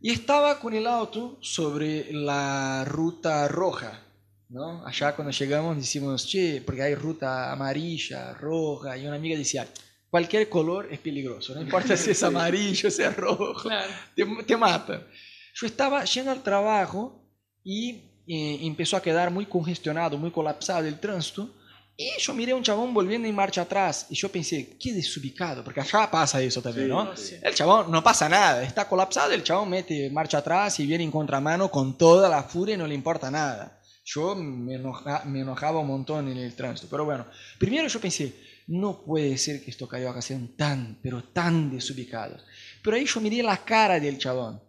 Y 0.01 0.11
estaba 0.11 0.59
con 0.59 0.73
el 0.73 0.87
auto 0.87 1.39
sobre 1.43 2.11
la 2.15 2.83
ruta 2.87 3.47
roja, 3.47 4.01
¿no? 4.49 4.87
Allá 4.87 5.15
cuando 5.15 5.33
llegamos 5.33 5.77
decimos, 5.77 6.27
che, 6.27 6.63
porque 6.65 6.81
hay 6.81 6.95
ruta 6.95 7.53
amarilla, 7.53 8.33
roja, 8.33 8.97
y 8.97 9.07
una 9.07 9.17
amiga 9.17 9.37
decía, 9.37 9.69
cualquier 10.09 10.49
color 10.49 10.89
es 10.91 10.99
peligroso, 11.01 11.55
no 11.55 11.61
importa 11.61 11.95
si 11.95 12.13
es 12.13 12.23
amarillo, 12.23 12.91
si 12.91 13.03
es 13.03 13.17
rojo, 13.17 13.69
te, 14.15 14.25
te 14.25 14.57
matan. 14.57 15.07
Yo 15.55 15.67
estaba 15.67 16.05
yendo 16.05 16.31
al 16.31 16.43
trabajo 16.43 17.23
y 17.63 18.06
empezó 18.27 18.97
a 18.97 19.03
quedar 19.03 19.31
muy 19.31 19.47
congestionado, 19.47 20.19
muy 20.19 20.31
colapsado 20.31 20.87
el 20.87 20.99
tránsito, 20.99 21.51
y 21.99 22.11
yo 22.21 22.35
miré 22.35 22.53
a 22.53 22.57
un 22.57 22.63
chabón 22.63 22.93
volviendo 22.93 23.27
en 23.27 23.35
marcha 23.35 23.63
atrás 23.63 24.07
y 24.11 24.15
yo 24.17 24.31
pensé, 24.31 24.77
qué 24.79 24.93
desubicado, 24.93 25.65
porque 25.65 25.81
allá 25.81 26.11
pasa 26.11 26.43
eso 26.43 26.61
también, 26.61 26.89
¿no? 26.89 27.11
El 27.43 27.55
chabón 27.55 27.91
no 27.91 28.05
pasa 28.05 28.29
nada, 28.29 28.63
está 28.63 28.87
colapsado, 28.87 29.33
el 29.33 29.43
chabón 29.43 29.71
mete 29.71 30.11
marcha 30.11 30.39
atrás 30.39 30.79
y 30.79 30.87
viene 30.87 31.05
en 31.05 31.11
contramano 31.11 31.71
con 31.71 31.97
toda 31.97 32.29
la 32.29 32.43
furia 32.43 32.75
y 32.75 32.79
no 32.79 32.87
le 32.87 32.95
importa 32.95 33.31
nada. 33.31 33.81
Yo 34.05 34.35
me, 34.35 34.79
me 35.25 35.41
enojaba 35.41 35.81
un 35.81 35.87
montón 35.87 36.29
en 36.29 36.37
el 36.37 36.55
tránsito, 36.55 36.89
pero 36.91 37.07
bueno, 37.07 37.27
primero 37.59 37.89
yo 37.89 37.99
pensé, 37.99 38.35
no 38.67 39.03
puede 39.03 39.39
ser 39.39 39.65
que 39.65 39.71
estos 39.71 39.89
cariocas 39.89 40.27
sean 40.27 40.55
tan, 40.55 40.99
pero 41.03 41.25
tan 41.25 41.71
desubicados. 41.71 42.45
Pero 42.83 42.97
ahí 42.97 43.07
yo 43.07 43.21
miré 43.23 43.43
la 43.43 43.57
cara 43.65 43.99
del 43.99 44.19
chabón 44.19 44.66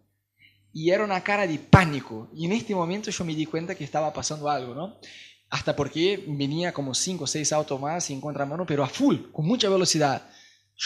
y 0.78 0.92
era 0.92 1.04
una 1.04 1.24
cara 1.24 1.48
de 1.48 1.58
pánico 1.58 2.30
y 2.36 2.46
en 2.46 2.52
este 2.52 2.76
momento 2.76 3.10
yo 3.10 3.26
me 3.26 3.34
di 3.34 3.46
cuenta 3.46 3.76
que 3.76 3.84
estaba 3.84 4.14
pasando 4.14 4.50
algo, 4.50 4.76
¿no? 4.76 5.00
hasta 5.50 5.76
porque 5.76 6.24
venía 6.28 6.74
como 6.74 6.94
cinco 6.94 7.24
o 7.24 7.28
seis 7.28 7.54
autos 7.54 7.80
más 7.80 8.10
en 8.10 8.20
contramano, 8.20 8.66
pero 8.66 8.84
a 8.84 8.88
full, 8.88 9.32
con 9.32 9.46
mucha 9.46 9.70
velocidad. 9.70 10.30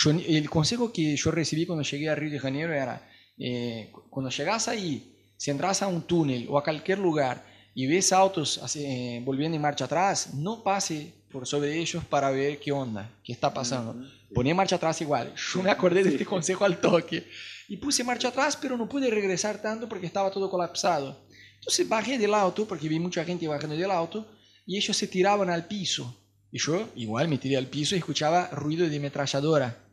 el 0.05 0.49
consejo 0.49 0.91
que 0.93 1.15
yo 1.15 1.31
recibí 1.31 1.65
cuando 1.65 1.83
llegué 1.83 2.09
a 2.09 2.15
Río 2.15 2.31
de 2.31 2.39
Janeiro 2.39 2.73
era, 2.73 3.09
eh, 3.37 3.91
cuando 4.09 4.29
llegas 4.29 4.67
ahí, 4.67 5.33
si 5.35 5.49
entras 5.49 5.81
a 5.81 5.87
un 5.87 6.03
túnel 6.03 6.47
o 6.49 6.57
a 6.57 6.63
cualquier 6.63 6.99
lugar 6.99 7.43
y 7.73 7.87
ves 7.87 8.13
autos 8.13 8.61
eh, 8.75 9.21
volviendo 9.25 9.55
en 9.55 9.61
marcha 9.61 9.85
atrás, 9.85 10.35
no 10.35 10.63
pase 10.63 11.11
por 11.31 11.47
sobre 11.47 11.77
ellos 11.77 12.03
para 12.05 12.29
ver 12.29 12.59
qué 12.59 12.71
onda, 12.71 13.09
qué 13.23 13.33
está 13.33 13.53
pasando. 13.53 13.95
Poné 14.33 14.53
marcha 14.53 14.75
atrás 14.75 15.01
igual. 15.01 15.33
Yo 15.35 15.63
me 15.63 15.71
acordé 15.71 16.03
de 16.03 16.11
este 16.11 16.25
consejo 16.25 16.63
al 16.63 16.79
toque. 16.79 17.25
Y 17.71 17.77
puse 17.77 18.03
marcha 18.03 18.27
atrás, 18.27 18.57
pero 18.61 18.75
no 18.75 18.89
pude 18.89 19.09
regresar 19.09 19.61
tanto 19.61 19.87
porque 19.87 20.05
estaba 20.05 20.29
todo 20.29 20.49
colapsado. 20.49 21.25
Entonces 21.55 21.87
bajé 21.87 22.17
del 22.17 22.33
auto, 22.33 22.67
porque 22.67 22.89
vi 22.89 22.99
mucha 22.99 23.23
gente 23.23 23.47
bajando 23.47 23.77
del 23.77 23.89
auto, 23.89 24.27
y 24.65 24.75
ellos 24.75 24.97
se 24.97 25.07
tiraban 25.07 25.49
al 25.49 25.67
piso. 25.67 26.21
Y 26.51 26.59
yo 26.59 26.89
igual 26.97 27.29
me 27.29 27.37
tiré 27.37 27.55
al 27.55 27.67
piso 27.67 27.95
y 27.95 27.99
escuchaba 27.99 28.49
ruido 28.49 28.89
de 28.89 28.99
metralladora. 28.99 29.85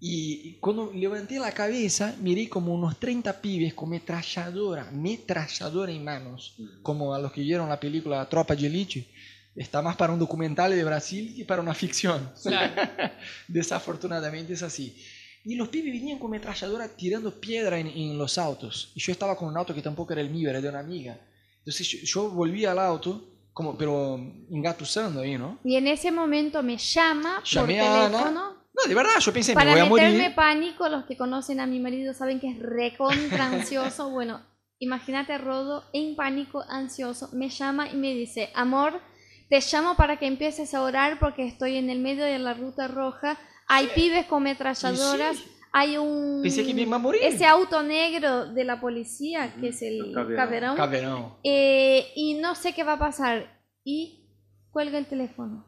Y 0.00 0.54
cuando 0.54 0.90
levanté 0.90 1.38
la 1.38 1.52
cabeza, 1.52 2.16
miré 2.22 2.48
como 2.48 2.72
unos 2.72 2.98
30 2.98 3.42
pibes 3.42 3.74
con 3.74 3.90
metralladora, 3.90 4.90
metralladora 4.90 5.92
en 5.92 6.02
manos, 6.02 6.56
como 6.80 7.14
a 7.14 7.18
los 7.18 7.30
que 7.30 7.42
vieron 7.42 7.68
la 7.68 7.78
película 7.78 8.26
Tropa 8.26 8.56
de 8.56 8.68
Elite. 8.68 9.06
Está 9.54 9.82
más 9.82 9.96
para 9.96 10.14
un 10.14 10.18
documental 10.18 10.70
de 10.74 10.82
Brasil 10.82 11.34
que 11.36 11.44
para 11.44 11.60
una 11.60 11.74
ficción. 11.74 12.32
Desafortunadamente 13.48 14.54
es 14.54 14.62
así. 14.62 14.96
Y 15.44 15.56
los 15.56 15.68
pibes 15.68 15.92
venían 15.92 16.18
con 16.18 16.30
metralladora 16.30 16.88
tirando 16.88 17.38
piedra 17.38 17.78
en, 17.78 18.16
los 18.16 18.38
autos. 18.38 18.92
Y 18.94 19.00
yo 19.00 19.12
estaba 19.12 19.36
con 19.36 19.48
un 19.48 19.56
auto 19.56 19.74
que 19.74 19.82
tampoco 19.82 20.14
era 20.14 20.22
el 20.22 20.30
mío, 20.30 20.48
era 20.48 20.60
de 20.60 20.68
una 20.68 20.80
amiga. 20.80 21.18
Entonces 21.58 21.86
yo 21.86 22.30
volví 22.30 22.64
al 22.64 22.78
auto 22.78 23.22
como, 23.52 23.76
pero 23.76 24.18
engatusando 24.50 25.20
ahí, 25.20 25.36
¿no? 25.36 25.58
Y 25.62 25.76
en 25.76 25.86
ese 25.86 26.10
momento 26.10 26.62
me 26.62 26.78
llama 26.78 27.42
por 27.54 27.66
teléfono. 27.66 28.64
No, 28.74 28.88
de 28.88 28.94
verdad, 28.94 29.20
yo 29.20 29.32
pensé, 29.32 29.54
me 29.54 29.64
voy 29.64 29.78
a 29.78 29.84
morir. 29.84 30.02
Para 30.02 30.12
meterme 30.12 30.34
pánico, 30.34 30.88
los 30.88 31.04
que 31.04 31.16
conocen 31.16 31.60
a 31.60 31.66
mi 31.66 31.78
marido 31.78 32.12
saben 32.12 32.40
que 32.40 32.50
es 32.50 32.58
recontra 32.58 33.46
ansioso. 33.46 34.10
bueno, 34.10 34.40
imagínate 34.78 35.38
Rodo 35.38 35.84
en 35.92 36.16
pánico, 36.16 36.64
ansioso, 36.68 37.28
me 37.32 37.50
llama 37.50 37.88
y 37.88 37.96
me 37.96 38.14
dice, 38.14 38.50
amor, 38.54 39.00
te 39.48 39.60
llamo 39.60 39.94
para 39.94 40.18
que 40.18 40.26
empieces 40.26 40.74
a 40.74 40.82
orar 40.82 41.20
porque 41.20 41.46
estoy 41.46 41.76
en 41.76 41.90
el 41.90 42.00
medio 42.00 42.24
de 42.24 42.38
la 42.40 42.54
ruta 42.54 42.88
roja. 42.88 43.38
Hay 43.66 43.88
pibes 43.94 44.26
con 44.26 44.42
metralladoras. 44.42 45.36
Hay 45.72 45.96
un... 45.96 46.40
Pensé 46.42 46.64
que 46.64 46.72
me 46.72 46.82
iba 46.82 46.96
a 46.96 46.98
morir. 47.00 47.20
Ese 47.24 47.44
auto 47.44 47.82
negro 47.82 48.52
de 48.52 48.64
la 48.64 48.80
policía, 48.80 49.54
que 49.60 49.68
es 49.68 49.82
el 49.82 50.12
Caberón. 50.14 50.76
Caberón. 50.76 51.34
Eh, 51.42 52.12
y 52.14 52.34
no 52.34 52.54
sé 52.54 52.72
qué 52.72 52.84
va 52.84 52.92
a 52.92 52.98
pasar. 52.98 53.60
Y 53.82 54.28
cuelga 54.70 54.98
el 54.98 55.06
teléfono. 55.06 55.66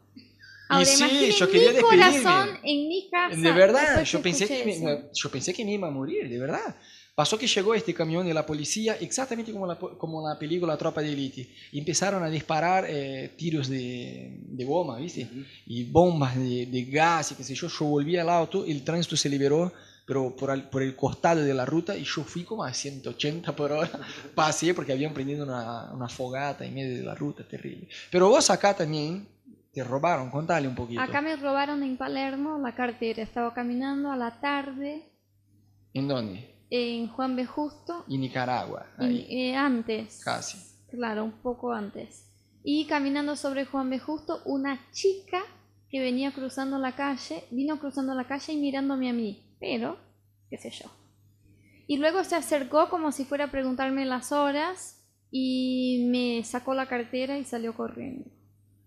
Ahora, 0.69 0.83
y 0.83 0.87
sí, 0.87 1.31
yo 1.33 1.51
quería 1.51 1.73
mi 1.73 1.81
corazón 1.81 2.51
en 2.63 2.89
mi 2.89 3.09
casa. 3.11 3.37
De 3.37 3.53
verdad, 3.53 4.05
yo 4.05 4.21
pensé, 4.21 4.47
que 4.47 4.65
me, 4.65 5.11
yo 5.13 5.31
pensé 5.31 5.55
que 5.55 5.65
me 5.65 5.73
iba 5.73 5.89
a 5.89 5.91
morir, 5.91 6.29
de 6.29 6.39
verdad. 6.39 6.77
Pasó 7.17 7.39
que 7.39 7.47
llegó 7.47 7.75
este 7.75 7.95
camión 7.95 8.27
de 8.27 8.35
la 8.35 8.45
policía, 8.45 8.99
exactamente 9.01 9.51
como 9.51 9.67
la, 9.67 9.77
como 9.77 10.29
la 10.29 10.39
película 10.39 10.77
Tropa 10.77 11.01
de 11.01 11.15
Elite, 11.15 11.49
y 11.73 11.79
empezaron 11.79 12.23
a 12.23 12.29
disparar 12.29 12.85
eh, 12.87 13.33
tiros 13.39 13.69
de, 13.71 14.37
de, 14.39 14.65
goma, 14.67 14.99
¿viste? 14.99 15.27
Y 15.65 15.85
bombas 15.85 16.37
de, 16.37 16.67
de, 16.67 16.85
gas 16.85 17.33
y 17.33 17.37
qué 17.37 17.43
sé 17.43 17.55
yo. 17.55 17.69
Yo 17.69 17.87
volví 17.87 18.19
al 18.19 18.29
auto, 18.29 18.67
el 18.67 18.85
tránsito 18.85 19.17
se 19.17 19.31
liberó 19.31 19.73
pero 20.05 20.37
por 20.37 20.51
el, 20.51 20.63
por 20.65 20.83
el 20.83 20.95
costado 20.95 21.43
de 21.43 21.53
la 21.53 21.65
ruta 21.65 21.97
y 21.97 22.05
yo 22.05 22.23
fui 22.23 22.45
como 22.45 22.63
a 22.63 22.73
180 22.73 23.57
por 23.57 23.73
hora. 23.73 23.91
Pasé 24.35 24.75
porque 24.75 24.93
habían 24.93 25.15
prendido 25.15 25.45
una, 25.45 25.91
una 25.95 26.09
fogata 26.09 26.67
en 26.67 26.75
medio 26.75 26.99
de 26.99 27.03
la 27.03 27.15
ruta, 27.15 27.49
terrible. 27.49 27.89
Pero 28.11 28.29
vos 28.29 28.51
acá 28.51 28.77
también 28.77 29.27
te 29.73 29.83
robaron, 29.83 30.31
contale 30.31 30.69
un 30.69 30.75
poquito. 30.75 31.01
Acá 31.01 31.23
me 31.23 31.35
robaron 31.35 31.83
en 31.83 31.97
Palermo 31.97 32.59
la 32.59 32.75
cartera. 32.75 33.23
Estaba 33.23 33.53
caminando 33.53 34.13
a 34.13 34.17
la 34.17 34.39
tarde. 34.39 35.03
¿En 35.93 36.07
dónde? 36.07 36.56
En 36.77 37.09
Juan 37.09 37.37
B. 37.37 37.47
Justo. 37.47 38.05
Y 38.09 38.19
Nicaragua. 38.19 38.87
Eh, 39.01 39.55
antes. 39.55 40.23
Casi. 40.25 40.59
Claro, 40.91 41.25
un 41.25 41.33
poco 41.43 41.73
antes. 41.73 42.27
Y 42.63 42.87
caminando 42.87 43.37
sobre 43.37 43.65
Juan 43.65 43.91
B. 43.91 43.99
Justo, 43.99 44.43
una 44.45 44.91
chica 44.93 45.43
que 45.91 46.01
venía 46.01 46.33
cruzando 46.33 46.79
la 46.79 46.97
calle, 46.97 47.45
vino 47.51 47.79
cruzando 47.79 48.15
la 48.15 48.25
calle 48.25 48.53
y 48.53 48.57
mirándome 48.57 49.09
a 49.11 49.13
mí 49.13 49.47
pero 49.59 49.99
qué 50.51 50.59
sé 50.59 50.71
yo. 50.71 50.91
Y 51.87 51.99
luego 51.99 52.25
se 52.25 52.35
acercó 52.35 52.89
como 52.89 53.13
si 53.13 53.25
fuera 53.25 53.45
a 53.45 53.51
preguntarme 53.51 54.05
las 54.05 54.33
horas 54.33 55.05
y 55.31 56.09
me 56.11 56.43
sacó 56.45 56.75
la 56.75 56.87
cartera 56.87 57.39
y 57.39 57.45
salió 57.45 57.75
corriendo. 57.75 58.29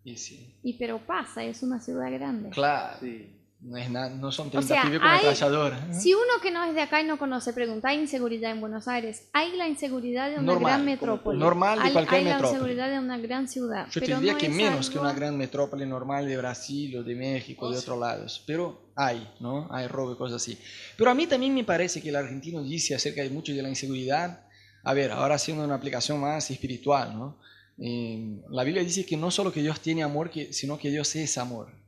Y 0.03 0.17
sí. 0.17 0.59
Y 0.63 0.73
pero 0.77 0.99
pasa, 0.99 1.43
es 1.43 1.63
una 1.63 1.79
ciudad 1.79 2.11
grande. 2.11 2.49
Claro. 2.49 2.97
Sí. 2.99 3.35
No, 3.61 3.75
es 3.75 3.89
no 3.89 4.31
son 4.31 4.49
30 4.49 4.73
o 4.73 4.81
pibes 4.83 5.01
con 5.01 5.93
Si 5.93 6.13
uno 6.13 6.39
que 6.41 6.49
no 6.49 6.63
es 6.63 6.73
de 6.73 6.81
acá 6.81 7.01
y 7.01 7.05
no 7.05 7.19
conoce 7.19 7.51
pregunta, 7.51 7.89
¿hay 7.89 7.99
inseguridad 7.99 8.51
en 8.51 8.61
Buenos 8.61 8.87
Aires? 8.87 9.27
Hay 9.33 9.57
la 9.57 9.67
inseguridad 9.67 10.29
de 10.29 10.39
una 10.39 10.55
gran 10.55 10.85
metrópoli. 10.85 11.37
Normal 11.37 11.83
de 11.83 11.91
cualquier 11.91 12.23
metrópoli. 12.23 12.35
Hay 12.35 12.41
la 12.41 12.47
inseguridad 12.47 12.89
de 12.89 12.99
una 12.99 13.17
gran 13.17 13.49
ciudad. 13.49 13.87
Yo 13.91 13.99
te 13.99 14.15
diría 14.15 14.37
que 14.37 14.47
menos 14.47 14.89
que 14.89 14.97
una 14.97 15.11
gran 15.11 15.37
metrópoli 15.37 15.85
normal 15.85 16.25
de 16.25 16.37
Brasil 16.37 16.97
o 16.97 17.03
de 17.03 17.15
México, 17.15 17.69
de 17.69 17.77
otros 17.77 17.99
lados. 17.99 18.41
Pero 18.47 18.91
hay, 18.95 19.29
¿no? 19.41 19.67
Hay 19.71 19.87
robo 19.87 20.13
y 20.13 20.15
cosas 20.15 20.41
así. 20.41 20.57
Pero 20.95 21.11
a 21.11 21.13
mí 21.13 21.27
también 21.27 21.53
me 21.53 21.65
parece 21.65 22.01
que 22.01 22.09
el 22.09 22.15
argentino 22.15 22.63
dice 22.63 22.95
acerca 22.95 23.21
de 23.23 23.29
mucho 23.29 23.51
de 23.51 23.61
la 23.61 23.67
inseguridad. 23.67 24.45
A 24.83 24.93
ver, 24.93 25.11
ahora 25.11 25.35
haciendo 25.35 25.65
una 25.65 25.75
aplicación 25.75 26.21
más 26.21 26.49
espiritual, 26.49 27.13
¿no? 27.13 27.39
Eh, 27.77 28.41
la 28.49 28.63
Biblia 28.63 28.83
dice 28.83 29.05
que 29.05 29.17
no 29.17 29.31
solo 29.31 29.51
que 29.51 29.61
Dios 29.61 29.81
tiene 29.81 30.03
amor, 30.03 30.31
sino 30.51 30.77
que 30.77 30.89
Dios 30.89 31.13
es 31.17 31.37
amor. 31.37 31.78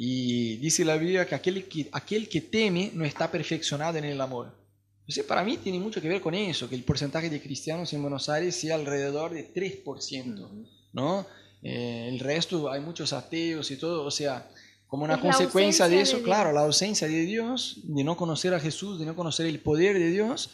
Y 0.00 0.58
dice 0.58 0.84
la 0.84 0.96
Biblia 0.96 1.26
que 1.26 1.34
aquel 1.34 1.64
que, 1.64 1.88
aquel 1.90 2.28
que 2.28 2.40
teme 2.40 2.92
no 2.94 3.04
está 3.04 3.32
perfeccionado 3.32 3.98
en 3.98 4.04
el 4.04 4.20
amor. 4.20 4.54
Entonces, 5.00 5.24
para 5.24 5.42
mí 5.42 5.56
tiene 5.56 5.80
mucho 5.80 6.00
que 6.00 6.08
ver 6.08 6.20
con 6.20 6.34
eso, 6.34 6.68
que 6.68 6.76
el 6.76 6.84
porcentaje 6.84 7.28
de 7.28 7.42
cristianos 7.42 7.92
en 7.92 8.02
Buenos 8.02 8.28
Aires 8.28 8.54
sea 8.54 8.76
alrededor 8.76 9.32
de 9.32 9.52
3%, 9.52 10.68
¿no? 10.92 11.26
Eh, 11.62 12.10
el 12.12 12.20
resto, 12.20 12.70
hay 12.70 12.80
muchos 12.80 13.12
ateos 13.12 13.72
y 13.72 13.76
todo, 13.76 14.04
o 14.04 14.10
sea, 14.12 14.48
como 14.86 15.02
una 15.02 15.18
consecuencia 15.18 15.88
de 15.88 16.00
eso, 16.00 16.22
claro, 16.22 16.52
la 16.52 16.60
ausencia 16.60 17.08
de 17.08 17.22
Dios, 17.22 17.80
de 17.82 18.04
no 18.04 18.16
conocer 18.16 18.54
a 18.54 18.60
Jesús, 18.60 19.00
de 19.00 19.06
no 19.06 19.16
conocer 19.16 19.46
el 19.46 19.58
poder 19.58 19.98
de 19.98 20.12
Dios, 20.12 20.50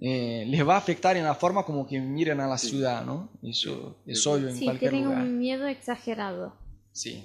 eh, 0.00 0.46
les 0.48 0.66
va 0.66 0.74
a 0.74 0.78
afectar 0.78 1.16
en 1.16 1.22
la 1.22 1.36
forma 1.36 1.64
como 1.64 1.86
que 1.86 2.00
miren 2.00 2.40
a 2.40 2.48
la 2.48 2.58
ciudad, 2.58 3.04
¿no? 3.04 3.30
Eso 3.40 3.98
es 4.04 4.26
obvio 4.26 4.48
en 4.48 4.58
cualquier 4.64 4.94
lugar. 4.94 5.08
Sí, 5.10 5.14
tienen 5.14 5.32
un 5.32 5.38
miedo 5.38 5.68
exagerado. 5.68 6.56
Sí. 6.90 7.24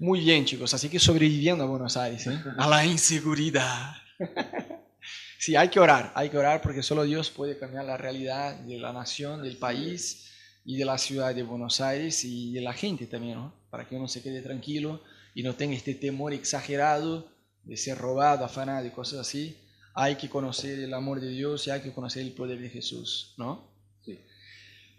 Muy 0.00 0.20
bien, 0.20 0.44
chicos, 0.44 0.72
así 0.74 0.88
que 0.88 1.00
sobreviviendo 1.00 1.64
a 1.64 1.66
Buenos 1.66 1.96
Aires, 1.96 2.24
¿eh? 2.28 2.40
a 2.56 2.68
la 2.68 2.86
inseguridad. 2.86 3.96
sí, 5.40 5.56
hay 5.56 5.70
que 5.70 5.80
orar, 5.80 6.12
hay 6.14 6.30
que 6.30 6.38
orar 6.38 6.62
porque 6.62 6.84
solo 6.84 7.02
Dios 7.02 7.30
puede 7.30 7.58
cambiar 7.58 7.84
la 7.84 7.96
realidad 7.96 8.54
de 8.60 8.78
la 8.78 8.92
nación, 8.92 9.42
del 9.42 9.56
país 9.56 10.30
y 10.64 10.76
de 10.76 10.84
la 10.84 10.98
ciudad 10.98 11.34
de 11.34 11.42
Buenos 11.42 11.80
Aires 11.80 12.24
y 12.24 12.52
de 12.52 12.60
la 12.60 12.74
gente 12.74 13.08
también, 13.08 13.38
¿no? 13.38 13.52
Para 13.70 13.88
que 13.88 13.96
uno 13.96 14.06
se 14.06 14.22
quede 14.22 14.40
tranquilo 14.40 15.02
y 15.34 15.42
no 15.42 15.56
tenga 15.56 15.74
este 15.74 15.96
temor 15.96 16.32
exagerado 16.32 17.32
de 17.64 17.76
ser 17.76 17.98
robado, 17.98 18.44
afanado 18.44 18.86
y 18.86 18.90
cosas 18.90 19.18
así. 19.18 19.58
Hay 19.94 20.14
que 20.14 20.28
conocer 20.28 20.78
el 20.78 20.94
amor 20.94 21.20
de 21.20 21.30
Dios 21.30 21.66
y 21.66 21.70
hay 21.72 21.80
que 21.80 21.92
conocer 21.92 22.22
el 22.22 22.34
poder 22.34 22.60
de 22.60 22.70
Jesús, 22.70 23.34
¿no? 23.36 23.67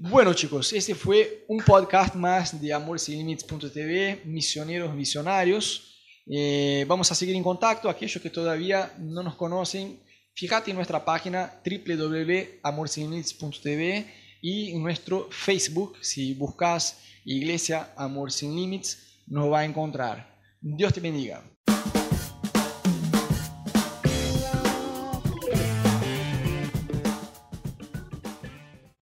Bueno 0.02 0.34
chicos, 0.34 0.72
este 0.72 0.96
fue 0.96 1.44
un 1.50 1.60
podcast 1.60 2.16
más 2.16 2.62
de 2.62 2.72
Amor 2.72 3.02
Sin 3.02 3.18
Límites.tv, 3.18 4.22
Misioneros 4.24 4.96
Visionarios. 4.96 5.94
Eh, 6.26 6.86
vamos 6.88 7.12
a 7.12 7.16
seguir 7.16 7.36
en 7.36 7.44
contacto, 7.44 7.90
aquellos 7.90 8.24
que 8.24 8.30
todavía 8.30 8.94
no 8.98 9.22
nos 9.24 9.36
conocen, 9.36 10.00
fíjate 10.34 10.72
en 10.72 10.78
nuestra 10.78 11.04
página 11.04 11.62
www.amorsinlimits.tv 11.66 14.08
y 14.42 14.72
en 14.72 14.82
nuestro 14.82 15.28
Facebook, 15.32 15.98
si 16.00 16.34
buscas 16.34 17.02
Iglesia 17.26 17.92
Amor 17.98 18.32
Sin 18.32 18.56
Límites, 18.56 19.20
nos 19.28 19.52
va 19.52 19.60
a 19.60 19.66
encontrar. 19.66 20.40
Dios 20.62 20.94
te 20.94 21.02
bendiga. 21.02 21.44